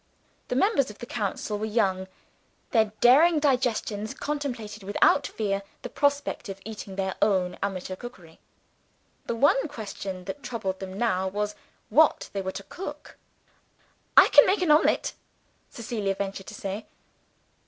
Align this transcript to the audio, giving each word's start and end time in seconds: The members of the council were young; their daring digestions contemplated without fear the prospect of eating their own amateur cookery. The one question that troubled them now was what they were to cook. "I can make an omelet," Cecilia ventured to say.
The 0.47 0.55
members 0.55 0.89
of 0.89 0.97
the 0.97 1.05
council 1.05 1.59
were 1.59 1.65
young; 1.67 2.07
their 2.71 2.91
daring 3.01 3.37
digestions 3.39 4.15
contemplated 4.15 4.81
without 4.81 5.27
fear 5.27 5.61
the 5.83 5.89
prospect 5.91 6.49
of 6.49 6.59
eating 6.65 6.95
their 6.95 7.13
own 7.21 7.55
amateur 7.61 7.95
cookery. 7.95 8.39
The 9.27 9.35
one 9.35 9.67
question 9.67 10.25
that 10.25 10.41
troubled 10.41 10.79
them 10.79 10.97
now 10.97 11.27
was 11.27 11.53
what 11.89 12.31
they 12.33 12.41
were 12.41 12.51
to 12.51 12.63
cook. 12.63 13.15
"I 14.17 14.29
can 14.29 14.47
make 14.47 14.63
an 14.63 14.71
omelet," 14.71 15.13
Cecilia 15.69 16.15
ventured 16.15 16.47
to 16.47 16.55
say. 16.55 16.87